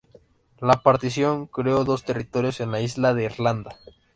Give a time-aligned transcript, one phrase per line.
[0.59, 3.75] La partición creó dos territorios en la isla de Irlanda.